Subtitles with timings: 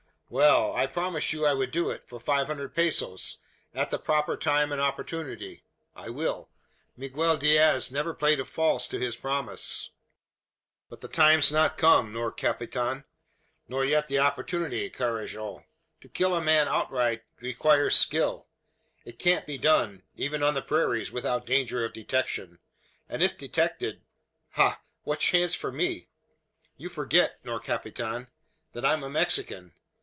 [0.33, 3.39] "Well; I promised you I would do it, for five hundred pesos
[3.73, 5.65] at the proper time and opportunity.
[5.93, 6.47] I will.
[6.95, 9.89] Miguel Diaz never played false to his promise.
[10.89, 13.03] But the time's not come, nor capitan;
[13.67, 15.65] nor yet the opportunity, Carajo!
[15.99, 18.47] To kill a man outright requires skill.
[19.03, 22.59] It can't be done even on the prairies without danger of detection;
[23.09, 24.01] and if detected,
[24.51, 24.79] ha!
[25.03, 26.07] what chance for me?
[26.77, 28.29] You forget, nor capitan,
[28.71, 29.73] that I'm a Mexican.